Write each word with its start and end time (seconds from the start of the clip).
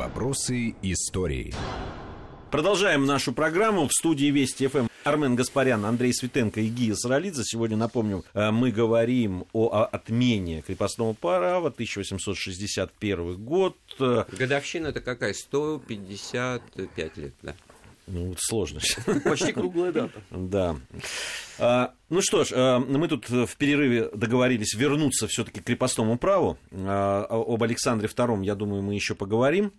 Вопросы 0.00 0.74
истории. 0.80 1.52
Продолжаем 2.50 3.04
нашу 3.04 3.34
программу 3.34 3.86
в 3.86 3.92
студии 3.92 4.30
Вести 4.30 4.66
ФМ. 4.66 4.86
Армен 5.04 5.36
Гаспарян, 5.36 5.84
Андрей 5.84 6.14
Светенко 6.14 6.62
и 6.62 6.68
Гия 6.68 6.94
Саралидзе. 6.94 7.42
Сегодня, 7.44 7.76
напомню, 7.76 8.24
э, 8.32 8.50
мы 8.50 8.70
говорим 8.70 9.44
о 9.52 9.84
отмене 9.84 10.62
крепостного 10.62 11.12
права 11.12 11.68
1861 11.68 13.44
год. 13.44 13.76
Годовщина 13.98 14.86
это 14.86 15.02
какая? 15.02 15.34
155 15.34 17.16
лет, 17.18 17.34
да? 17.42 17.54
Ну, 18.06 18.34
сложно. 18.38 18.80
Почти 19.24 19.52
круглая 19.52 19.92
дата. 19.92 20.22
Да. 20.30 20.76
А, 21.58 21.92
ну 22.08 22.22
что 22.22 22.44
ж, 22.44 22.52
а, 22.54 22.78
мы 22.78 23.06
тут 23.06 23.28
в 23.28 23.54
перерыве 23.58 24.08
договорились 24.14 24.72
вернуться 24.72 25.28
все-таки 25.28 25.60
к 25.60 25.64
крепостному 25.64 26.16
праву. 26.16 26.56
А, 26.72 27.26
об 27.28 27.62
Александре 27.62 28.08
II, 28.08 28.46
я 28.46 28.54
думаю, 28.54 28.82
мы 28.82 28.94
еще 28.94 29.14
поговорим. 29.14 29.74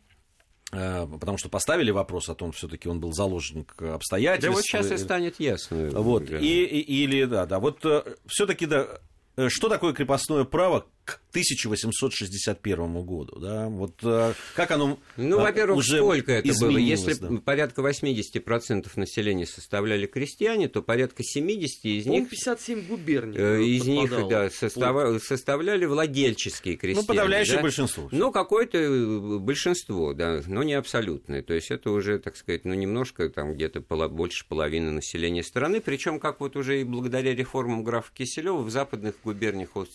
А, 0.72 1.06
потому 1.06 1.38
что 1.38 1.50
поставили 1.50 1.92
вопрос 1.92 2.30
о 2.30 2.36
том, 2.36 2.52
все-таки 2.52 2.88
он 2.88 3.00
был 3.00 3.12
заложник 3.14 3.74
обстоятельств. 3.82 4.48
Да 4.48 4.54
вот 4.54 4.64
сейчас 4.64 4.92
и 4.92 4.98
станет 4.98 5.40
ясно. 5.40 5.90
Вот. 5.92 6.30
И, 6.30 6.64
и, 6.66 7.04
или, 7.04 7.26
да, 7.26 7.46
да. 7.46 7.60
Вот 7.60 7.86
э, 7.86 8.04
все-таки, 8.26 8.66
да, 8.66 8.88
э, 9.36 9.50
что 9.50 9.68
такое 9.68 9.94
крепостное 9.94 10.46
право, 10.46 10.86
к 11.16 11.32
1861 11.32 13.06
году, 13.06 13.40
да, 13.40 13.68
вот 13.70 13.94
э, 14.04 14.34
как 14.56 14.72
оно 14.72 15.00
Ну, 15.18 15.40
э, 15.40 15.44
во-первых, 15.44 15.78
уже 15.78 15.98
сколько 15.98 16.32
это 16.34 16.54
было? 16.60 16.78
Если 16.78 17.14
да. 17.14 17.30
порядка 17.44 17.82
80% 17.82 18.88
населения 18.96 19.46
составляли 19.46 20.06
крестьяне, 20.08 20.68
то 20.68 20.82
порядка 20.82 21.24
70 21.24 21.86
из 21.86 22.04
По-моему, 22.04 22.24
них... 22.26 22.30
57 22.32 22.88
губерний. 22.88 23.38
э, 23.38 23.64
Из 23.64 23.86
них, 23.86 24.10
да, 24.30 24.48
состава- 24.50 25.20
составляли 25.20 25.86
владельческие 25.86 26.76
крестьяне. 26.76 27.02
Ну, 27.02 27.08
подавляющее 27.08 27.58
да? 27.58 27.62
большинство. 27.62 28.10
Ну, 28.12 28.32
какое-то 28.32 28.78
э, 28.78 29.38
большинство, 29.40 30.14
да, 30.14 30.42
но 30.48 30.64
не 30.64 30.74
абсолютное. 30.74 31.42
То 31.44 31.54
есть 31.54 31.72
это 31.72 31.92
уже, 31.92 32.20
так 32.20 32.36
сказать, 32.36 32.66
ну, 32.66 32.74
немножко, 32.74 33.30
там, 33.30 33.54
где-то 33.54 33.80
поло- 33.82 34.10
больше 34.10 34.46
половины 34.48 34.92
населения 34.92 35.44
страны. 35.44 35.82
Причем, 35.82 36.20
как 36.20 36.40
вот 36.40 36.56
уже 36.56 36.82
и 36.82 36.84
благодаря 36.84 37.34
реформам 37.36 37.84
графа 37.84 38.12
Киселева 38.14 38.58
в 38.62 38.70
западных 38.70 39.16
губерниях, 39.24 39.70
вот, 39.76 39.90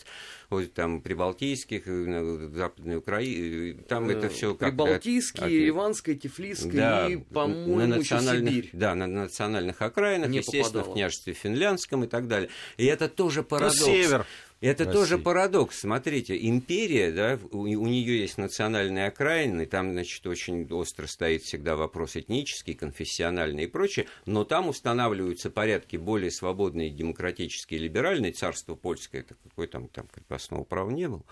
вот 0.50 0.72
там, 0.72 1.00
прибалтийских, 1.06 1.86
э, 1.86 1.90
на 1.90 2.48
Западной 2.48 2.96
Украине, 2.96 3.74
там 3.88 4.10
это 4.10 4.28
все 4.28 4.54
как 4.56 4.70
Прибалтийские, 4.70 5.66
Ливанская, 5.66 6.16
Тифлисская 6.16 7.08
и, 7.08 7.16
по-моему, 7.16 7.76
на 7.76 7.86
национальных, 7.86 8.50
Сибирь. 8.52 8.70
да, 8.72 8.96
на 8.96 9.06
национальных 9.06 9.80
окраинах, 9.82 10.30
Не 10.30 10.38
естественно, 10.38 10.64
попадало. 10.64 10.90
в 10.90 10.94
княжестве 10.94 11.32
финляндском 11.32 12.02
и 12.04 12.06
так 12.08 12.26
далее. 12.26 12.48
И 12.76 12.84
это 12.86 13.08
тоже 13.08 13.44
парадокс. 13.44 13.78
Ну, 13.80 13.86
север. 13.86 14.26
Это 14.60 14.84
России. 14.84 14.98
тоже 14.98 15.18
парадокс. 15.18 15.80
Смотрите, 15.80 16.36
империя, 16.48 17.12
да, 17.12 17.38
у, 17.50 17.60
у 17.60 17.86
нее 17.86 18.20
есть 18.20 18.38
национальные 18.38 19.06
окраины, 19.06 19.66
там, 19.66 19.92
значит, 19.92 20.26
очень 20.26 20.66
остро 20.72 21.06
стоит 21.06 21.42
всегда 21.42 21.76
вопрос 21.76 22.16
этнический, 22.16 22.74
конфессиональный 22.74 23.64
и 23.64 23.66
прочее, 23.66 24.06
но 24.24 24.44
там 24.44 24.68
устанавливаются 24.68 25.50
порядки 25.50 25.96
более 25.96 26.30
свободные, 26.30 26.90
демократические, 26.90 27.80
либеральные. 27.80 28.32
Царство 28.32 28.74
польское, 28.74 29.20
это 29.22 29.34
какое 29.34 29.66
там, 29.66 29.88
там 29.88 30.06
крепостного 30.06 30.64
права 30.64 30.90
не 30.90 31.08
было. 31.08 31.24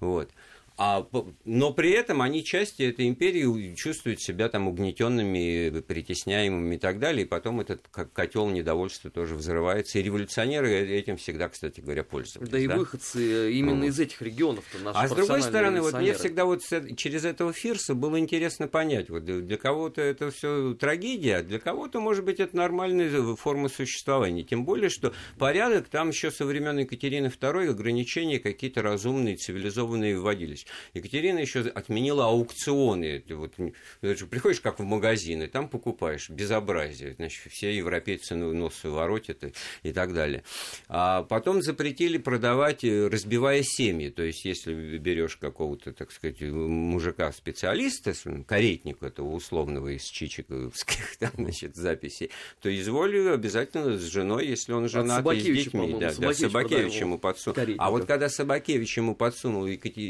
Вот. 0.00 0.30
А, 0.84 1.06
но 1.44 1.72
при 1.72 1.92
этом 1.92 2.22
они 2.22 2.42
части 2.42 2.82
этой 2.82 3.06
империи 3.06 3.72
чувствуют 3.76 4.20
себя 4.20 4.48
там 4.48 4.66
угнетенными, 4.66 5.78
притесняемыми 5.80 6.74
и 6.74 6.78
так 6.78 6.98
далее. 6.98 7.24
И 7.24 7.28
потом 7.28 7.60
этот 7.60 7.86
ко- 7.86 8.04
котел 8.04 8.48
недовольства 8.50 9.08
тоже 9.08 9.36
взрывается. 9.36 10.00
И 10.00 10.02
революционеры 10.02 10.70
этим 10.72 11.18
всегда, 11.18 11.48
кстати 11.48 11.78
говоря, 11.80 12.02
пользовались. 12.02 12.50
Да 12.50 12.58
и 12.58 12.66
выходцы 12.66 13.52
именно 13.52 13.82
Вот. 13.82 13.90
из 13.90 14.00
этих 14.00 14.20
регионов-то 14.22 14.78
наши 14.80 14.98
А 14.98 15.06
с 15.06 15.12
другой 15.12 15.42
стороны, 15.42 15.82
вот 15.82 15.94
мне 15.94 16.14
всегда 16.14 16.46
вот 16.46 16.62
э- 16.72 16.96
через 16.96 17.24
этого 17.24 17.52
Фирса 17.52 17.94
было 17.94 18.18
интересно 18.18 18.66
понять, 18.66 19.08
вот 19.08 19.24
для 19.24 19.56
кого-то 19.56 20.00
это 20.00 20.32
все 20.32 20.74
трагедия, 20.74 21.36
а 21.36 21.42
для 21.44 21.60
кого-то, 21.60 22.00
может 22.00 22.24
быть, 22.24 22.40
это 22.40 22.56
нормальная 22.56 23.08
э, 23.08 23.36
форма 23.36 23.68
существования. 23.68 24.42
Тем 24.42 24.64
более, 24.64 24.90
что 24.90 25.12
порядок 25.38 25.86
там 25.88 26.08
еще 26.08 26.32
со 26.32 26.44
времен 26.44 26.76
Екатерины 26.78 27.26
II 27.28 27.68
ограничения 27.70 28.40
какие-то 28.40 28.82
разумные, 28.82 29.36
цивилизованные 29.36 30.18
вводились. 30.18 30.66
Екатерина 30.94 31.38
еще 31.38 31.60
отменила 31.60 32.26
аукционы. 32.26 33.22
Вот, 33.28 33.54
же 34.02 34.26
приходишь 34.26 34.60
как 34.60 34.78
в 34.78 34.84
магазин, 34.84 35.42
и 35.42 35.46
там 35.46 35.68
покупаешь 35.68 36.30
безобразие. 36.30 37.14
Значит, 37.14 37.52
все 37.52 37.74
европейцы 37.74 38.34
ну, 38.34 38.52
нос 38.52 38.82
воротят 38.84 39.44
и, 39.44 39.52
и 39.82 39.92
так 39.92 40.14
далее. 40.14 40.44
А 40.88 41.22
потом 41.22 41.62
запретили 41.62 42.18
продавать, 42.18 42.84
э, 42.84 43.08
разбивая 43.08 43.62
семьи. 43.62 44.10
То 44.10 44.22
есть, 44.22 44.44
если 44.44 44.98
берешь 44.98 45.36
какого-то, 45.36 45.92
так 45.92 46.12
сказать, 46.12 46.40
мужика-специалиста, 46.40 48.12
каретника 48.46 49.06
этого 49.06 49.30
условного 49.32 49.88
из 49.88 50.04
чичиковских 50.04 51.16
там, 51.18 51.30
значит, 51.36 51.76
записей, 51.76 52.30
то 52.60 52.74
изволь 52.74 53.12
обязательно 53.30 53.98
с 53.98 54.02
женой, 54.02 54.46
если 54.46 54.72
он 54.72 54.88
женат, 54.88 55.26
и 55.32 55.40
с 55.40 55.44
детьми. 55.44 55.96
Да, 56.00 56.12
да, 56.16 56.34
Собакевич 56.34 56.94
ему 56.94 57.18
подсунул. 57.18 57.58
А 57.78 57.90
вот 57.90 58.06
когда 58.06 58.28
Собакевич 58.28 58.96
ему 58.96 59.14
подсунул 59.14 59.66
Екате- 59.66 60.00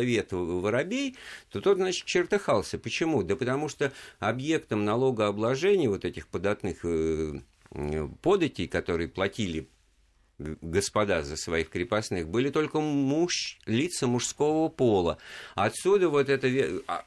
Елизавету 0.00 0.60
Воробей, 0.60 1.16
то 1.50 1.60
тот, 1.60 1.78
значит, 1.78 2.04
чертыхался. 2.06 2.78
Почему? 2.78 3.22
Да 3.22 3.36
потому 3.36 3.68
что 3.68 3.92
объектом 4.18 4.84
налогообложения 4.84 5.88
вот 5.88 6.04
этих 6.04 6.28
податных 6.28 6.84
э, 6.84 7.40
э, 7.72 8.08
податей, 8.22 8.66
которые 8.66 9.08
платили 9.08 9.68
господа 10.38 11.22
за 11.22 11.36
своих 11.36 11.68
крепостных, 11.68 12.28
были 12.28 12.50
только 12.50 12.80
муж, 12.80 13.58
лица 13.66 14.06
мужского 14.06 14.68
пола. 14.68 15.18
Отсюда 15.54 16.08
вот 16.08 16.30
это 16.30 16.48
а, 16.88 17.04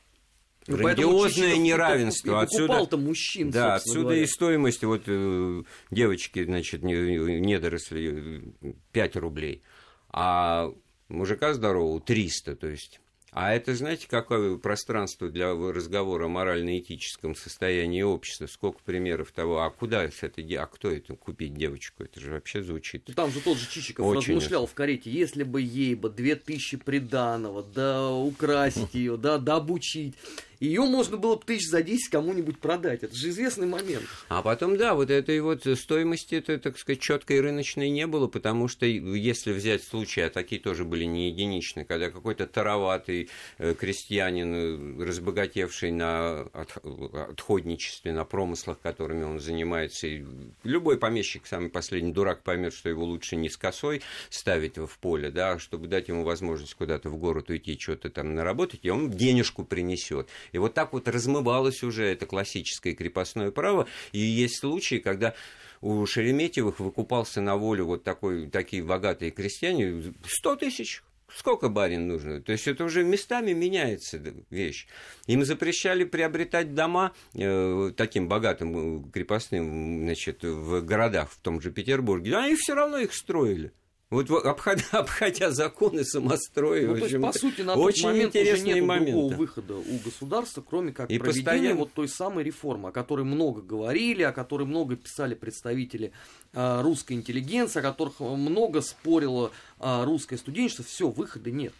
Ну, 0.67 0.77
грандиозное 0.77 1.57
неравенство. 1.57 2.41
Отсюда, 2.41 2.67
покупал-то 2.67 2.97
мужчин, 2.97 3.49
да, 3.49 3.75
отсюда 3.75 4.01
говоря. 4.01 4.21
и 4.21 4.27
стоимость 4.27 4.83
вот 4.83 5.03
э, 5.07 5.63
девочки, 5.89 6.43
значит, 6.43 6.83
не- 6.83 7.39
недоросли 7.39 8.51
э, 8.61 8.73
5 8.91 9.15
рублей, 9.15 9.63
а 10.09 10.71
мужика 11.13 11.53
здорового 11.53 12.01
300, 12.01 12.55
то 12.55 12.67
есть. 12.67 12.99
А 13.35 13.51
это, 13.51 13.73
знаете, 13.73 14.05
какое 14.07 14.57
пространство 14.57 15.27
для 15.27 15.53
разговора 15.53 16.25
о 16.25 16.27
морально-этическом 16.27 17.35
состоянии 17.35 18.03
общества? 18.03 18.45
Сколько 18.45 18.83
примеров 18.83 19.31
того, 19.31 19.63
а 19.63 19.71
куда 19.71 20.07
де- 20.07 20.59
а 20.59 20.67
кто 20.67 20.91
это 20.91 21.15
купить 21.15 21.55
девочку? 21.55 22.03
Это 22.03 22.19
же 22.19 22.31
вообще 22.31 22.61
звучит. 22.61 23.09
Там 23.15 23.31
же 23.31 23.41
тот 23.41 23.57
же 23.57 23.67
Чичиков 23.67 24.05
Очень 24.05 24.35
размышлял 24.35 24.67
в 24.67 24.73
карете, 24.75 25.09
если 25.09 25.41
бы 25.41 25.61
ей 25.61 25.95
бы 25.95 26.11
две 26.11 26.35
тысячи 26.35 26.77
приданого, 26.77 27.63
да 27.63 28.11
украсить 28.11 28.93
ее, 28.93 29.17
да, 29.17 29.39
да 29.39 29.55
обучить, 29.55 30.13
ее 30.59 30.81
можно 30.81 31.17
было 31.17 31.35
бы 31.35 31.43
тысяч 31.45 31.67
за 31.69 31.81
10 31.83 32.09
кому-нибудь 32.09 32.59
продать. 32.59 33.03
Это 33.03 33.15
же 33.15 33.29
известный 33.29 33.67
момент. 33.67 34.03
А 34.29 34.41
потом, 34.41 34.77
да, 34.77 34.93
вот 34.95 35.09
этой 35.09 35.39
вот 35.41 35.65
стоимости, 35.77 36.35
это, 36.35 36.57
так 36.57 36.77
сказать, 36.77 37.01
четкой 37.01 37.41
рыночной 37.41 37.89
не 37.89 38.07
было, 38.07 38.27
потому 38.27 38.67
что 38.67 38.85
если 38.85 39.51
взять 39.51 39.83
случаи, 39.83 40.21
а 40.21 40.29
такие 40.29 40.61
тоже 40.61 40.85
были 40.85 41.05
не 41.05 41.29
единичны, 41.29 41.85
когда 41.85 42.09
какой-то 42.09 42.47
тароватый 42.47 43.29
э, 43.57 43.73
крестьянин, 43.73 45.01
э, 45.01 45.05
разбогатевший 45.05 45.91
на 45.91 46.47
отх- 46.53 47.31
отходничестве, 47.31 48.13
на 48.13 48.25
промыслах, 48.25 48.79
которыми 48.79 49.23
он 49.23 49.39
занимается, 49.39 50.07
и 50.07 50.23
любой 50.63 50.97
помещик, 50.97 51.45
самый 51.45 51.69
последний 51.69 52.11
дурак, 52.11 52.43
поймет, 52.43 52.73
что 52.73 52.89
его 52.89 53.03
лучше 53.03 53.35
не 53.35 53.49
с 53.49 53.57
косой 53.57 54.01
ставить 54.29 54.77
в 54.77 54.97
поле, 54.99 55.29
да, 55.31 55.53
а 55.53 55.59
чтобы 55.59 55.87
дать 55.87 56.07
ему 56.07 56.23
возможность 56.23 56.73
куда-то 56.75 57.09
в 57.09 57.17
город 57.17 57.49
уйти, 57.49 57.77
что-то 57.79 58.09
там 58.09 58.35
наработать, 58.35 58.81
и 58.83 58.89
он 58.89 59.09
денежку 59.09 59.63
принесет. 59.63 60.27
И 60.51 60.57
вот 60.57 60.73
так 60.73 60.93
вот 60.93 61.07
размывалось 61.07 61.83
уже 61.83 62.05
это 62.05 62.25
классическое 62.25 62.93
крепостное 62.93 63.51
право. 63.51 63.87
И 64.11 64.19
есть 64.19 64.59
случаи, 64.59 64.95
когда 64.95 65.33
у 65.81 66.05
Шереметьевых 66.05 66.79
выкупался 66.79 67.41
на 67.41 67.57
волю 67.57 67.85
вот 67.85 68.03
такой, 68.03 68.49
такие 68.49 68.83
богатые 68.83 69.31
крестьяне 69.31 70.13
100 70.25 70.55
тысяч. 70.57 71.03
Сколько 71.35 71.67
барин 71.69 72.07
нужно? 72.07 72.41
То 72.41 72.51
есть 72.51 72.67
это 72.67 72.83
уже 72.83 73.03
местами 73.03 73.53
меняется 73.53 74.21
вещь. 74.49 74.87
Им 75.25 75.43
запрещали 75.45 76.03
приобретать 76.03 76.75
дома 76.75 77.13
э, 77.33 77.91
таким 77.97 78.27
богатым 78.27 79.07
э, 79.07 79.11
крепостным 79.11 80.03
значит, 80.03 80.43
в 80.43 80.81
городах, 80.81 81.31
в 81.31 81.39
том 81.39 81.59
же 81.59 81.71
Петербурге. 81.71 82.35
А 82.35 82.43
они 82.43 82.55
все 82.55 82.75
равно 82.75 82.99
их 82.99 83.13
строили. 83.13 83.71
Вот 84.09 84.29
во- 84.29 84.41
обходя, 84.41 84.83
обходя 84.91 85.49
законы 85.51 86.03
самостроя. 86.05 86.85
Ну, 86.87 86.93
в 86.93 86.99
то 86.99 87.05
есть, 87.05 87.15
общем, 87.15 87.21
по 87.21 87.33
сути, 87.33 87.61
на 87.61 87.73
тот 87.73 87.83
очень 87.85 88.03
момент 88.05 88.35
уже 88.35 88.43
интересные 88.43 88.75
нет 88.75 88.85
моменты. 88.85 89.11
другого 89.13 89.33
выхода 89.35 89.75
у 89.75 89.97
государства, 90.05 90.61
кроме 90.67 90.91
как 90.91 91.09
И 91.09 91.17
проведения 91.17 91.43
постоянно- 91.45 91.75
вот 91.79 91.93
той 91.93 92.07
самой 92.07 92.43
реформы, 92.43 92.89
о 92.89 92.91
которой 92.91 93.25
много 93.25 93.61
говорили, 93.61 94.21
о 94.21 94.31
которой 94.31 94.67
много 94.67 94.95
писали 94.95 95.33
представители 95.33 96.11
а, 96.53 96.83
русской 96.83 97.13
интеллигенции, 97.13 97.79
о 97.79 97.81
которых 97.81 98.19
много 98.19 98.81
спорило 98.81 99.51
а, 99.79 100.05
русское 100.05 100.37
студенчество. 100.37 100.85
Все, 100.85 101.09
выхода 101.09 101.49
нет. 101.49 101.73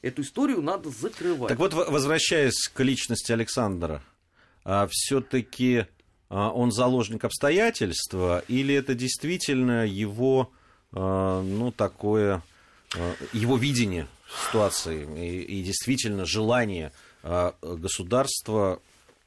Эту 0.00 0.22
историю 0.22 0.60
надо 0.62 0.90
закрывать. 0.90 1.48
Так 1.48 1.58
вот, 1.58 1.72
возвращаясь 1.72 2.68
к 2.68 2.80
личности 2.84 3.32
Александра, 3.32 4.02
все-таки 4.90 5.86
он 6.28 6.72
заложник 6.72 7.24
обстоятельства, 7.24 8.44
или 8.48 8.74
это 8.74 8.94
действительно 8.94 9.86
его, 9.86 10.50
а, 10.52 10.63
ну, 11.00 11.72
такое 11.72 12.42
э, 12.94 13.14
его 13.32 13.56
видение 13.56 14.06
ситуации 14.46 15.06
и, 15.18 15.42
и 15.42 15.62
действительно 15.62 16.24
желание 16.24 16.92
э, 17.22 17.52
государства 17.62 18.80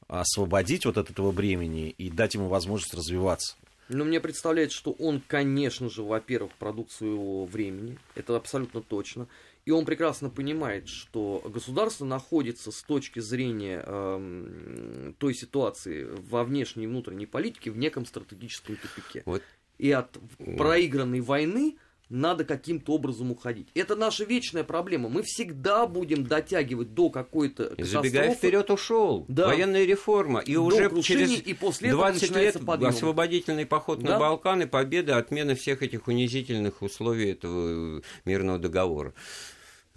освободить 0.08 0.86
вот 0.86 0.98
от 0.98 1.10
этого 1.10 1.32
бремени 1.32 1.90
и 1.90 2.10
дать 2.10 2.34
ему 2.36 2.48
возможность 2.48 2.94
развиваться. 2.94 3.56
Ну, 3.90 4.04
мне 4.04 4.20
представляется, 4.20 4.78
что 4.78 4.92
он, 4.92 5.22
конечно 5.26 5.90
же, 5.90 6.04
во-первых, 6.04 6.52
продукт 6.54 6.92
своего 6.92 7.46
времени. 7.46 7.98
Это 8.16 8.36
абсолютно 8.36 8.82
точно. 8.82 9.28
И 9.66 9.72
он 9.72 9.86
прекрасно 9.86 10.30
понимает, 10.30 10.88
что 10.88 11.42
государство 11.46 12.06
находится 12.06 12.72
с 12.72 12.82
точки 12.84 13.20
зрения 13.20 13.84
э, 13.86 15.12
той 15.18 15.34
ситуации 15.34 16.08
во 16.30 16.46
внешней 16.46 16.86
и 16.86 16.88
внутренней 16.88 17.26
политике 17.26 17.72
в 17.72 17.78
неком 17.78 18.06
стратегическом 18.06 18.78
тупике. 18.78 19.24
Вот. 19.26 19.44
И 19.78 19.92
от 19.92 20.18
проигранной 20.58 21.22
войны 21.22 21.78
надо 22.10 22.46
каким-то 22.46 22.94
образом 22.94 23.32
уходить. 23.32 23.68
Это 23.74 23.96
наша 23.96 24.24
вечная 24.24 24.64
проблема. 24.64 25.10
Мы 25.10 25.24
всегда 25.24 25.86
будем 25.88 26.26
дотягивать 26.26 26.94
до 26.94 27.10
какой-то 27.10 27.70
катастрофы. 27.70 28.10
Забегая 28.10 28.34
вперед, 28.34 28.70
ушел. 28.72 29.26
Да. 29.28 29.48
Военная 29.48 29.86
реформа. 29.86 30.40
И 30.40 30.54
до 30.54 30.62
уже 30.62 31.02
через 31.02 31.42
и 31.42 31.54
после 31.54 31.92
20 31.92 32.36
лет 32.36 32.66
подъем. 32.66 32.90
освободительный 32.90 33.66
поход 33.66 34.00
да? 34.00 34.14
на 34.14 34.20
Балканы, 34.20 34.68
победа, 34.68 35.18
отмена 35.18 35.56
всех 35.56 35.84
этих 35.84 36.08
унизительных 36.08 36.82
условий 36.82 37.32
этого 37.32 38.02
мирного 38.26 38.60
договора 38.60 39.14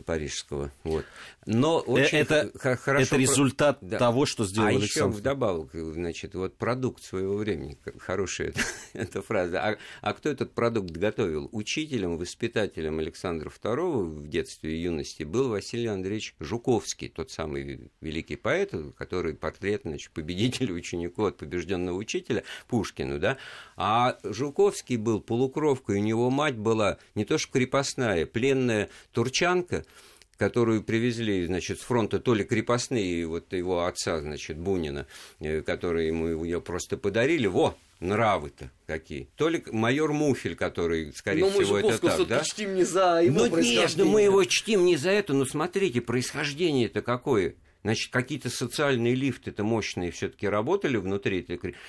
парижского. 0.01 0.71
Вот. 0.85 1.05
Но 1.47 1.83
э, 1.87 1.91
очень 1.91 2.19
это, 2.19 2.51
хорошо... 2.59 3.03
Это 3.03 3.17
результат 3.17 3.79
да. 3.81 3.99
того, 3.99 4.27
что 4.27 4.45
сделал 4.45 4.69
а 4.69 4.71
Александр. 4.71 5.15
еще 5.15 5.21
вдобавок, 5.21 5.71
значит, 5.73 6.35
вот 6.35 6.57
продукт 6.57 7.03
своего 7.03 7.37
времени, 7.37 7.79
хорошая 7.99 8.49
эта, 8.49 8.61
эта 8.93 9.23
фраза. 9.23 9.61
А, 9.61 9.77
а 10.03 10.13
кто 10.13 10.29
этот 10.29 10.53
продукт 10.53 10.91
готовил? 10.91 11.49
Учителем, 11.53 12.19
воспитателем 12.19 12.99
Александра 12.99 13.51
II 13.51 14.03
в 14.05 14.29
детстве 14.29 14.77
и 14.77 14.83
юности 14.83 15.23
был 15.23 15.49
Василий 15.49 15.87
Андреевич 15.87 16.35
Жуковский, 16.41 17.09
тот 17.09 17.31
самый 17.31 17.91
великий 18.01 18.37
поэт, 18.37 18.75
который 18.97 19.35
портрет, 19.35 19.83
значит, 19.85 20.11
победителя 20.13 20.73
ученику 20.81 21.25
от 21.25 21.37
побежденного 21.37 21.97
учителя 21.97 22.45
Пушкину, 22.69 23.19
да? 23.19 23.39
А 23.77 24.19
Жуковский 24.23 24.97
был 24.97 25.21
полукровкой, 25.21 25.99
у 25.99 26.03
него 26.03 26.31
мать 26.31 26.57
была 26.57 26.99
не 27.15 27.25
то 27.25 27.39
что 27.39 27.53
крепостная, 27.53 28.27
пленная 28.27 28.89
турчанка, 29.13 29.85
которую 30.41 30.83
привезли, 30.83 31.45
значит, 31.45 31.81
с 31.81 31.83
фронта 31.83 32.19
то 32.19 32.33
ли 32.33 32.45
крепостные, 32.45 33.27
вот 33.27 33.53
его 33.53 33.85
отца, 33.85 34.23
значит, 34.23 34.57
Бунина, 34.57 35.07
э, 35.39 35.61
которые 35.61 36.07
ему 36.07 36.43
ее 36.43 36.63
просто 36.63 36.97
подарили, 36.97 37.47
во, 37.47 37.77
нравы-то 38.01 38.71
какие. 38.87 39.29
То 39.37 39.51
ли 39.51 39.63
майор 39.71 40.15
Муфель, 40.15 40.57
который, 40.57 41.13
скорее 41.15 41.45
но 41.45 41.51
всего, 41.51 41.79
это 41.79 41.99
так, 41.99 42.27
да? 42.27 42.43
чтим 42.43 42.75
не 42.75 42.85
за 42.85 43.21
его 43.23 43.49
Ну, 43.49 43.59
нет, 43.59 43.95
мы 43.99 44.23
его 44.23 44.43
чтим 44.45 44.87
не 44.87 44.97
за 44.97 45.11
это, 45.11 45.35
но 45.35 45.45
смотрите, 45.45 46.01
происхождение 46.01 46.87
это 46.87 47.03
какое. 47.03 47.55
Значит, 47.83 48.13
какие-то 48.13 48.51
социальные 48.51 49.15
лифты-то 49.15 49.65
мощные 49.65 50.11
все-таки 50.11 50.47
работали 50.47 50.97
внутри. 50.99 51.47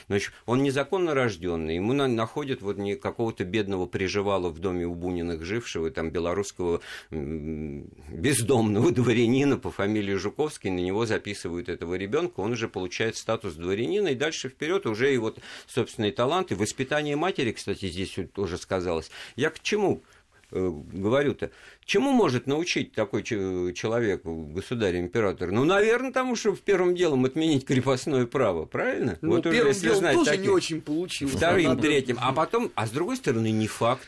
Значит, 0.07 0.31
он 0.45 0.63
незаконно 0.63 1.13
рожденный, 1.13 1.75
ему 1.75 1.93
на, 1.93 2.07
находят 2.07 2.61
вот 2.61 2.77
не 2.77 2.95
какого-то 2.95 3.43
бедного 3.43 3.85
приживала 3.85 4.49
в 4.49 4.59
доме 4.59 4.85
у 4.85 4.95
Буниных 4.95 5.43
жившего, 5.43 5.91
там, 5.91 6.09
белорусского 6.11 6.81
бездомного 7.09 8.91
дворянина 8.91 9.57
по 9.57 9.71
фамилии 9.71 10.15
Жуковский, 10.15 10.69
на 10.69 10.79
него 10.79 11.05
записывают 11.05 11.67
этого 11.69 11.95
ребенка, 11.95 12.39
он 12.39 12.53
уже 12.53 12.69
получает 12.69 13.17
статус 13.17 13.55
дворянина, 13.55 14.09
и 14.09 14.15
дальше 14.15 14.49
вперед 14.49 14.85
уже 14.85 15.13
и 15.13 15.17
вот 15.17 15.39
собственный 15.67 16.11
талант, 16.11 16.51
и 16.51 16.55
воспитание 16.55 17.15
матери, 17.15 17.51
кстати, 17.51 17.87
здесь 17.87 18.17
тоже 18.33 18.57
сказалось. 18.57 19.11
Я 19.35 19.49
к 19.49 19.59
чему? 19.59 20.03
Э, 20.53 20.69
говорю-то, 20.91 21.49
чему 21.85 22.11
может 22.11 22.45
научить 22.45 22.91
такой 22.91 23.23
человек, 23.23 24.21
государь-император? 24.23 25.51
Ну, 25.51 25.63
наверное, 25.63 26.11
тому, 26.11 26.35
что 26.35 26.51
первым 26.59 26.93
делом 26.93 27.23
отменить 27.23 27.65
крепостное 27.65 28.25
право, 28.25 28.65
правильно? 28.65 29.17
Ну, 29.21 29.35
вот 29.35 29.43
первым 29.43 29.71
уже, 29.71 29.79
делом 29.79 29.97
знать, 29.97 30.15
тоже 30.15 30.31
таких, 30.31 30.45
не 30.45 30.49
очень 30.49 30.81
получилось. 30.81 31.33
Вторым, 31.33 31.79
третьим. 31.79 32.17
А 32.19 32.33
потом, 32.33 32.69
а 32.75 32.85
с 32.85 32.89
другой 32.89 33.15
стороны, 33.15 33.49
не 33.51 33.67
факт. 33.67 34.05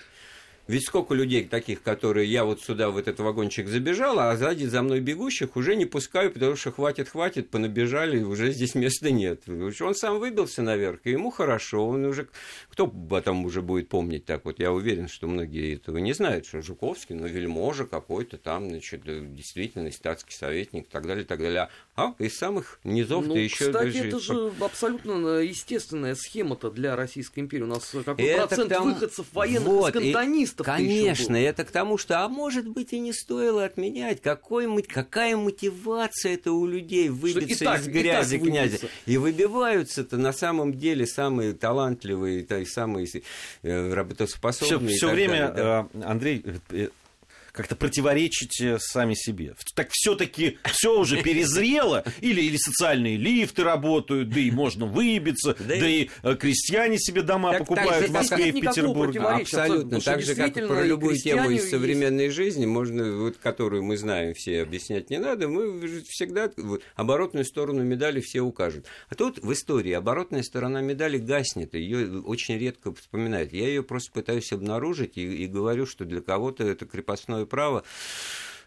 Ведь 0.66 0.88
сколько 0.88 1.14
людей 1.14 1.44
таких, 1.44 1.82
которые 1.82 2.32
я 2.32 2.46
вот 2.46 2.62
сюда 2.62 2.90
в 2.90 2.96
этот 2.96 3.20
вагончик 3.20 3.68
забежал, 3.68 4.18
а 4.18 4.34
сзади 4.38 4.64
за 4.64 4.82
мной 4.82 5.02
бегущих 5.02 5.58
уже 5.58 5.76
не 5.76 5.86
пускаю, 5.86 6.32
потому 6.32 6.56
что 6.56 6.72
хватит, 6.72 7.10
хватит, 7.10 7.50
понабежали, 7.50 8.24
уже 8.24 8.54
здесь 8.54 8.74
места 8.74 9.12
нет. 9.12 9.44
Он 9.48 9.94
сам 9.94 10.20
выбился 10.20 10.62
наверх, 10.62 11.02
и 11.04 11.12
ему 11.12 11.32
хорошо, 11.32 11.86
он 11.86 12.06
уже, 12.06 12.30
кто 12.70 12.88
потом 12.88 13.44
уже 13.44 13.62
будет 13.62 13.90
помнить 13.90 14.24
так 14.24 14.46
вот, 14.46 14.60
я 14.60 14.72
уверен, 14.72 15.10
что 15.10 15.28
многие 15.28 15.76
этого 15.76 15.98
не 15.98 16.14
знают, 16.14 16.46
что 16.46 16.62
Жуковский, 16.62 17.16
ну, 17.16 17.28
вельможа 17.28 17.86
какой-то 17.86 18.38
там, 18.38 18.70
значит, 18.70 19.02
действительно, 19.36 19.92
статский 19.92 20.34
советник 20.34 20.86
и 20.88 20.90
так 20.90 21.06
далее, 21.06 21.26
и 21.26 21.28
так 21.28 21.40
далее. 21.40 21.68
А 21.98 22.16
из 22.20 22.38
самых 22.38 22.80
низов 22.86 23.28
ну, 23.28 23.36
еще... 23.36 23.66
Кстати, 23.66 23.98
даже... 23.98 24.08
это 24.08 24.20
же 24.20 24.54
абсолютно 24.62 25.28
естественная 25.40 26.16
схема-то 26.16 26.72
для 26.72 26.96
Российской 26.96 27.42
империи. 27.42 27.64
У 27.64 27.68
нас 27.68 27.94
какой 28.06 28.26
это 28.26 28.48
процент 28.48 28.70
там... 28.70 28.94
выходцев 28.94 29.26
военных 29.34 29.68
вот, 29.68 29.90
из 29.90 29.94
кантонистов 29.94 30.53
и... 30.62 30.64
Конечно, 30.64 31.36
это 31.36 31.64
к 31.64 31.72
тому, 31.72 31.98
что, 31.98 32.24
а 32.24 32.30
может 32.30 32.68
быть, 32.68 32.94
и 32.94 33.00
не 33.00 33.14
стоило 33.14 33.66
отменять. 33.66 34.22
Какой, 34.22 34.84
какая 34.84 35.36
мотивация 35.36 36.36
это 36.36 36.52
у 36.52 36.66
людей 36.66 37.10
выбиться 37.10 37.66
так, 37.66 37.82
из 37.82 37.88
грязи 37.88 38.38
князя? 38.38 38.88
И 39.06 39.18
выбиваются-то 39.18 40.18
на 40.18 40.34
самом 40.34 40.74
деле 40.74 41.06
самые 41.06 41.54
талантливые, 41.54 42.42
и 42.42 42.66
самые 42.66 43.08
э, 43.64 43.94
работоспособные. 43.94 44.96
Все, 44.96 45.08
все 45.08 45.16
время, 45.16 45.50
далее, 45.50 45.54
да. 45.56 45.88
Э, 45.94 46.04
Андрей, 46.04 46.46
э, 46.70 46.90
как-то 47.54 47.76
противоречите 47.76 48.80
сами 48.80 49.14
себе. 49.14 49.54
Так 49.76 49.90
все-таки 49.92 50.58
все 50.66 51.00
уже 51.00 51.22
перезрело, 51.22 52.04
или, 52.20 52.42
или 52.42 52.58
социальные 52.58 53.18
лифты 53.18 53.64
работают, 53.64 54.30
да 54.30 54.40
и 54.40 54.50
можно 54.50 54.88
выбиться, 54.88 55.56
да, 55.60 55.76
да 55.80 55.88
и 55.88 56.10
э, 56.24 56.36
крестьяне 56.36 56.98
себе 56.98 57.22
дома 57.22 57.52
так, 57.52 57.60
покупают 57.60 58.08
так, 58.08 58.10
в 58.10 58.14
Москве 58.14 58.50
и 58.50 58.52
в 58.52 58.60
Петербурге. 58.60 59.20
Абсолютно. 59.20 60.02
Так 60.02 60.22
же, 60.24 60.36
как 60.36 60.54
про 60.54 60.84
любую 60.84 61.16
тему 61.16 61.52
из 61.52 61.70
современной 61.70 62.26
есть. 62.26 62.36
жизни, 62.36 62.66
можно, 62.66 63.18
вот, 63.18 63.38
которую 63.38 63.84
мы 63.84 63.98
знаем, 63.98 64.34
все 64.34 64.64
объяснять 64.64 65.12
не 65.12 65.20
надо, 65.20 65.48
мы 65.48 65.80
всегда 66.08 66.52
оборотную 66.96 67.46
сторону 67.46 67.84
медали 67.84 68.20
все 68.20 68.42
укажут. 68.42 68.88
А 69.10 69.16
тут 69.16 69.38
в 69.44 69.54
истории 69.54 69.92
оборотная 69.92 70.42
сторона 70.42 70.82
медали 70.82 71.20
гаснет, 71.20 71.76
ее 71.76 72.20
очень 72.22 72.58
редко 72.58 72.92
вспоминают. 72.96 73.54
Я 73.54 73.68
ее 73.68 73.84
просто 73.84 74.12
пытаюсь 74.12 74.52
обнаружить 74.52 75.18
и, 75.18 75.44
и 75.44 75.46
говорю, 75.46 75.86
что 75.86 76.04
для 76.04 76.22
кого-то 76.22 76.64
это 76.64 76.88
крепостное 76.88 77.43
основное 77.44 77.46
право 77.46 77.84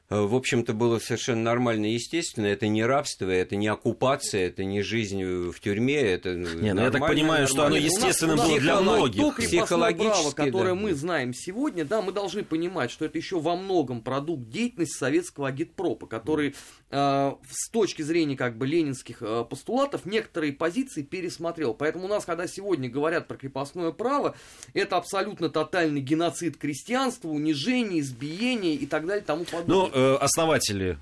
в 0.09 0.37
общем-то, 0.37 0.73
было 0.73 1.01
совершенно 1.01 1.43
нормально 1.43 1.87
и 1.87 1.95
естественно. 1.95 2.47
Это 2.47 2.69
не 2.69 2.85
рабство, 2.85 3.29
это 3.29 3.57
не 3.57 3.67
оккупация, 3.67 4.47
это 4.47 4.63
не 4.63 4.83
жизнь 4.83 5.25
в 5.25 5.59
тюрьме. 5.59 6.01
Это 6.01 6.35
не, 6.35 6.75
ну 6.75 6.83
я 6.83 6.91
так 6.93 7.07
понимаю, 7.09 7.49
что 7.49 7.67
оно 7.67 7.77
естественно 7.77 8.37
было 8.37 8.61
для 8.61 8.81
многих. 8.81 9.21
То 9.21 9.33
психологически, 9.33 10.35
право, 10.35 10.47
которое 10.47 10.75
да. 10.75 10.81
мы 10.81 10.95
знаем 10.95 11.35
сегодня, 11.35 11.85
да, 11.85 12.03
мы 12.03 12.13
должны 12.13 12.45
понимать, 12.45 12.93
что 12.93 13.05
это 13.05 13.19
еще 13.19 13.41
во 13.41 13.57
многом 13.57 14.01
продукт 14.01 14.49
деятельности 14.49 14.97
советского 14.97 15.49
агитпропа, 15.49 16.07
который 16.07 16.55
э, 16.91 17.33
с 17.51 17.71
точки 17.71 18.03
зрения 18.03 18.37
как 18.37 18.57
бы 18.57 18.67
ленинских 18.67 19.23
э, 19.23 19.45
постулатов 19.49 20.07
некоторые 20.07 20.53
позиции 20.53 21.03
пересмотрел. 21.03 21.75
Поэтому 21.75 22.05
у 22.05 22.09
нас, 22.09 22.25
когда 22.25 22.47
сегодня 22.47 22.89
говорят 22.89 23.27
про 23.27 23.37
крепостное 23.37 23.91
право, 23.91 24.37
это 24.73 24.99
абсолютно 24.99 25.49
тотальный 25.49 26.01
геноцид 26.01 26.57
крестьянства, 26.59 27.29
унижение, 27.29 28.01
избиение 28.01 28.75
и 28.75 28.87
так 28.87 29.05
далее 29.05 29.25
тому 29.25 29.45
подобное. 29.45 29.91
Ну, 29.91 29.96
Э, 29.97 30.19
основатели 30.21 30.99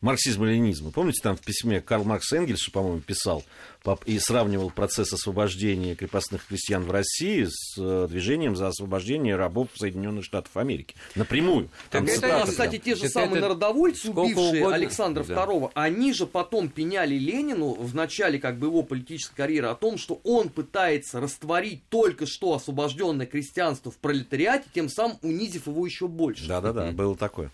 марксизма-ленинизма. 0.00 0.90
Помните, 0.90 1.20
там 1.22 1.36
в 1.36 1.40
письме 1.40 1.82
Карл 1.82 2.04
Маркс 2.04 2.32
Энгельсу, 2.32 2.70
по-моему, 2.70 3.00
писал 3.00 3.44
и 4.06 4.18
сравнивал 4.18 4.70
процесс 4.70 5.12
освобождения 5.12 5.94
крепостных 5.94 6.46
крестьян 6.46 6.84
в 6.84 6.90
России 6.90 7.46
с 7.50 7.74
э, 7.78 8.06
движением 8.08 8.56
за 8.56 8.68
освобождение 8.68 9.36
рабов 9.36 9.68
Соединенных 9.74 10.24
Штатов 10.24 10.56
Америки. 10.56 10.94
Напрямую. 11.14 11.68
Там 11.90 12.06
так 12.06 12.16
это, 12.16 12.46
кстати, 12.46 12.78
те 12.78 12.94
же 12.94 13.02
так 13.02 13.10
самые 13.10 13.38
это... 13.38 13.48
народовольцы, 13.48 14.10
убившие 14.10 14.60
угодно. 14.60 14.74
Александра 14.76 15.24
да. 15.24 15.34
II, 15.34 15.70
они 15.74 16.12
же 16.14 16.26
потом 16.26 16.68
пеняли 16.68 17.16
Ленину 17.16 17.74
в 17.74 17.94
начале 17.94 18.38
как 18.38 18.58
бы 18.58 18.68
его 18.68 18.82
политической 18.82 19.36
карьеры 19.36 19.68
о 19.68 19.74
том, 19.74 19.98
что 19.98 20.20
он 20.24 20.48
пытается 20.48 21.20
растворить 21.20 21.82
только 21.88 22.26
что 22.26 22.54
освобожденное 22.54 23.26
крестьянство 23.26 23.90
в 23.90 23.96
пролетариате, 23.96 24.64
тем 24.74 24.88
самым 24.88 25.18
унизив 25.22 25.66
его 25.66 25.86
еще 25.86 26.08
больше. 26.08 26.46
Да-да-да, 26.46 26.92
было 26.92 27.16
такое. 27.16 27.50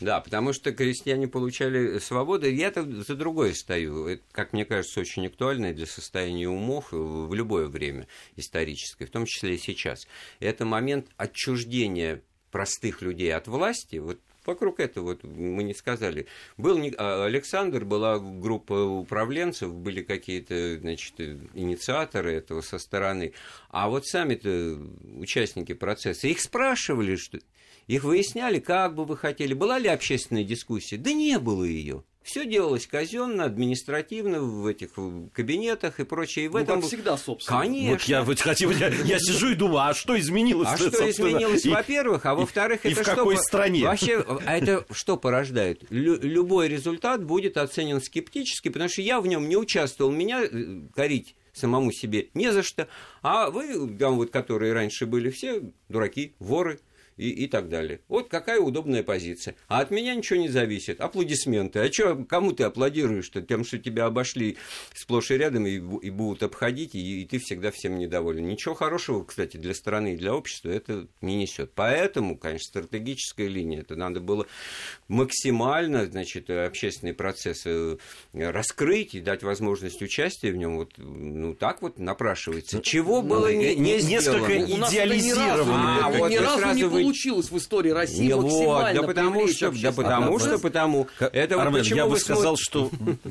Да, 0.00 0.20
потому 0.20 0.52
что 0.52 0.72
крестьяне 0.72 1.28
получали 1.28 1.98
свободу. 1.98 2.48
Я-то 2.48 2.82
за 2.84 3.14
другое 3.14 3.54
стою. 3.54 4.06
Это, 4.06 4.22
как 4.32 4.52
мне 4.52 4.64
кажется, 4.64 5.00
очень 5.00 5.26
актуально 5.26 5.72
для 5.72 5.86
состояния 5.86 6.48
умов 6.48 6.88
в 6.90 7.32
любое 7.34 7.66
время 7.66 8.06
историческое, 8.36 9.06
в 9.06 9.10
том 9.10 9.26
числе 9.26 9.54
и 9.54 9.58
сейчас. 9.58 10.06
Это 10.40 10.64
момент 10.64 11.08
отчуждения 11.16 12.22
простых 12.50 13.02
людей 13.02 13.34
от 13.34 13.48
власти. 13.48 13.96
Вот 13.96 14.18
вокруг 14.46 14.80
этого 14.80 15.06
вот 15.06 15.24
мы 15.24 15.62
не 15.62 15.74
сказали. 15.74 16.26
Был 16.56 16.80
а, 16.98 17.24
Александр, 17.24 17.84
была 17.84 18.18
группа 18.18 18.72
управленцев, 18.72 19.74
были 19.74 20.02
какие-то, 20.02 20.78
значит, 20.78 21.18
инициаторы 21.54 22.34
этого 22.34 22.60
со 22.60 22.78
стороны. 22.78 23.32
А 23.70 23.88
вот 23.88 24.06
сами-то 24.06 24.78
участники 25.16 25.74
процесса, 25.74 26.28
их 26.28 26.40
спрашивали, 26.40 27.16
что 27.16 27.38
их 27.86 28.04
выясняли, 28.04 28.58
как 28.58 28.94
бы 28.94 29.04
вы 29.04 29.16
хотели. 29.16 29.54
Была 29.54 29.78
ли 29.78 29.88
общественная 29.88 30.44
дискуссия? 30.44 30.96
Да 30.96 31.12
не 31.12 31.38
было 31.38 31.64
ее. 31.64 32.04
Все 32.22 32.46
делалось 32.46 32.86
казенно, 32.86 33.44
административно, 33.44 34.40
в 34.40 34.66
этих 34.66 34.90
кабинетах 35.32 35.98
и 35.98 36.04
прочее. 36.04 36.44
И 36.44 36.48
в 36.48 36.52
ну, 36.52 36.58
этом... 36.60 36.80
как 36.80 36.88
всегда, 36.88 37.16
собственно. 37.16 37.60
Конечно. 37.60 37.90
Вот 37.90 38.02
я, 38.02 38.22
вот, 38.22 38.40
хотел, 38.40 38.70
я, 38.70 38.88
я 38.88 39.18
сижу 39.18 39.50
и 39.50 39.54
думаю, 39.54 39.88
а 39.88 39.94
что 39.94 40.18
изменилось? 40.18 40.68
А 40.68 40.76
что 40.76 41.10
изменилось, 41.10 41.66
во-первых, 41.66 42.24
а 42.26 42.34
во-вторых, 42.34 42.80
это 42.84 42.90
и 42.90 42.94
в 42.94 43.02
что? 43.02 43.16
какой 43.16 43.36
по... 43.36 43.42
стране? 43.42 43.84
Вообще, 43.84 44.24
а 44.46 44.56
это 44.56 44.86
что 44.92 45.16
порождает? 45.16 45.82
Лю- 45.90 46.20
любой 46.20 46.68
результат 46.68 47.24
будет 47.24 47.56
оценен 47.56 48.00
скептически, 48.00 48.68
потому 48.68 48.88
что 48.88 49.02
я 49.02 49.20
в 49.20 49.26
нем 49.26 49.48
не 49.48 49.56
участвовал. 49.56 50.12
Меня 50.12 50.44
э, 50.44 50.82
корить 50.94 51.34
самому 51.52 51.90
себе 51.90 52.28
не 52.34 52.52
за 52.52 52.62
что. 52.62 52.88
А 53.22 53.50
вы, 53.50 53.96
там 53.98 54.16
вот, 54.16 54.30
которые 54.30 54.72
раньше 54.72 55.06
были 55.06 55.30
все 55.30 55.62
дураки, 55.88 56.34
воры, 56.38 56.78
и, 57.16 57.30
и 57.30 57.46
так 57.46 57.68
далее. 57.68 58.00
Вот 58.08 58.28
какая 58.28 58.60
удобная 58.60 59.02
позиция. 59.02 59.54
А 59.68 59.80
от 59.80 59.90
меня 59.90 60.14
ничего 60.14 60.40
не 60.40 60.48
зависит. 60.48 61.00
Аплодисменты. 61.00 61.80
А 61.80 61.92
что, 61.92 62.16
кому 62.24 62.52
ты 62.52 62.64
аплодируешь? 62.64 63.30
-то? 63.30 63.42
Тем, 63.42 63.64
что 63.64 63.78
тебя 63.78 64.06
обошли 64.06 64.56
сплошь 64.94 65.30
и 65.30 65.36
рядом 65.36 65.66
и, 65.66 65.74
и 65.74 66.10
будут 66.10 66.42
обходить, 66.42 66.94
и, 66.94 67.22
и 67.22 67.24
ты 67.24 67.38
всегда 67.38 67.70
всем 67.70 67.98
недоволен. 67.98 68.46
Ничего 68.46 68.74
хорошего, 68.74 69.24
кстати, 69.24 69.56
для 69.56 69.74
страны 69.74 70.14
и 70.14 70.16
для 70.16 70.34
общества 70.34 70.70
это 70.70 71.06
не 71.20 71.36
несет. 71.36 71.72
Поэтому, 71.74 72.36
конечно, 72.36 72.66
стратегическая 72.68 73.48
линия. 73.48 73.80
Это 73.80 73.96
надо 73.96 74.20
было 74.20 74.46
максимально, 75.08 76.06
значит, 76.06 76.50
общественный 76.50 77.14
процесс 77.14 77.62
э, 77.66 77.96
раскрыть 78.32 79.14
и 79.14 79.20
дать 79.20 79.42
возможность 79.42 80.02
участия 80.02 80.52
в 80.52 80.56
нем. 80.56 80.76
Вот, 80.76 80.92
ну, 80.96 81.54
так 81.54 81.82
вот 81.82 81.98
напрашивается. 81.98 82.76
Ну, 82.76 82.82
Чего 82.82 83.22
ну, 83.22 83.28
было 83.28 83.52
не, 83.52 83.74
не 83.74 84.02
Несколько 84.02 84.58
идеализировано. 84.60 86.06
А, 86.06 86.10
вот 86.10 86.30
ни 86.30 86.36
разу 86.36 86.72
не 86.72 86.84
получилось 87.02 87.50
в 87.50 87.58
истории 87.58 87.90
России 87.90 88.26
не, 88.26 88.34
максимально 88.34 89.00
вот, 89.00 89.14
да 89.14 89.22
потому 89.22 89.48
что, 89.48 89.70
да 89.70 89.92
потому 89.92 90.38
что, 90.38 90.58
потому. 90.58 91.08
Это 91.18 91.54
Армен, 91.60 91.72
вот 91.72 91.78
почему 91.80 91.96
я 91.96 92.06
бы 92.06 92.18
сказал, 92.18 92.56
что 92.58 92.90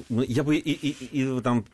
ну, 0.09 0.23
я 0.23 0.43
бы 0.43 0.57
и, 0.57 0.71
и, 0.71 0.95
и 1.11 1.41
там 1.41 1.65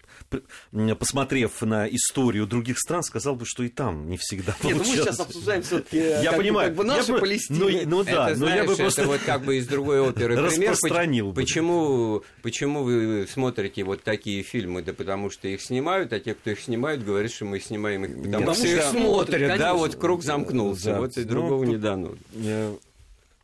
посмотрев 1.00 1.62
на 1.62 1.88
историю 1.88 2.48
других 2.48 2.80
стран, 2.80 3.04
сказал 3.04 3.36
бы, 3.36 3.46
что 3.46 3.64
и 3.64 3.70
там 3.70 4.10
не 4.10 4.18
всегда 4.18 4.56
Нет, 4.64 4.78
ну 4.78 4.84
мы 4.84 4.86
сейчас 4.86 5.20
обсуждаем 5.20 5.62
все-таки 5.62 5.98
я 5.98 6.24
как, 6.32 6.38
понимаю, 6.38 6.70
как 6.70 6.78
бы 6.78 6.84
наши 6.84 7.12
я 7.14 7.18
Палестины. 7.18 7.86
Ну, 7.86 7.98
ну 7.98 8.04
да, 8.04 8.30
это, 8.30 8.40
но 8.40 8.46
знаешь, 8.46 8.62
я 8.62 8.64
бы 8.66 8.76
просто... 8.76 9.02
Это 9.02 9.12
вот 9.12 9.22
как 9.26 9.44
бы 9.44 9.58
из 9.58 9.68
другой 9.68 10.02
оперы 10.02 10.36
пример. 10.36 10.72
Распространил 10.72 11.34
почему, 11.34 12.24
почему 12.42 12.84
вы 12.84 13.28
смотрите 13.32 13.84
вот 13.84 14.04
такие 14.04 14.44
фильмы? 14.44 14.82
Да 14.82 14.94
потому 14.94 15.30
что 15.30 15.48
их 15.48 15.62
снимают, 15.62 16.12
а 16.14 16.20
те, 16.20 16.34
кто 16.34 16.50
их 16.50 16.60
снимают, 16.60 17.04
говорят, 17.04 17.32
что 17.32 17.46
мы 17.46 17.60
снимаем 17.60 18.06
их 18.06 18.16
потому, 18.18 18.32
потому 18.32 18.56
что 18.56 18.68
их 18.68 18.84
смотрят. 18.84 19.60
Да, 19.60 19.74
вот 19.74 19.96
круг 19.96 20.24
замкнулся. 20.24 20.94
Да. 20.94 21.00
Вот 21.00 21.18
и 21.18 21.24
другого 21.24 21.64
ну, 21.64 21.72
не 21.72 21.78
дано. 21.90 22.16
Э, 22.36 22.76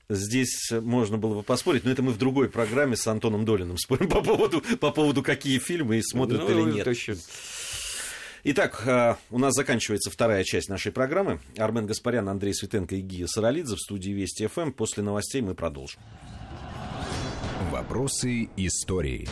здесь 0.09 0.71
можно 0.71 1.17
было 1.17 1.35
бы 1.35 1.43
поспорить, 1.43 1.85
но 1.85 1.91
это 1.91 2.01
мы 2.01 2.11
в 2.11 2.17
другой 2.17 2.49
программе 2.49 2.95
с 2.95 3.07
Антоном 3.07 3.45
Долиным 3.45 3.77
спорим 3.77 4.09
по 4.09 4.21
поводу, 4.21 4.61
по 4.79 4.91
поводу 4.91 5.23
какие 5.23 5.59
фильмы 5.59 5.97
и 5.97 6.01
смотрят 6.01 6.41
ну, 6.41 6.49
или 6.49 6.71
нет. 6.75 6.85
Точно. 6.85 7.15
Итак, 8.45 8.83
э, 8.85 9.15
у 9.31 9.39
нас 9.39 9.53
заканчивается 9.53 10.11
вторая 10.11 10.43
часть 10.43 10.67
нашей 10.67 10.91
программы. 10.91 11.39
Армен 11.57 11.85
Гаспарян, 11.85 12.27
Андрей 12.27 12.53
Светенко 12.53 12.95
и 12.95 13.01
Гия 13.01 13.27
Саралидзе 13.27 13.75
в 13.75 13.79
студии 13.79 14.11
Вести 14.11 14.47
ФМ. 14.47 14.71
После 14.71 15.01
новостей 15.01 15.41
мы 15.41 15.55
продолжим. 15.55 16.01
Вопросы 17.71 18.49
истории. 18.57 19.29